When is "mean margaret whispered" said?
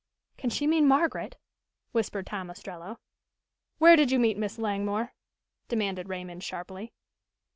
0.65-2.25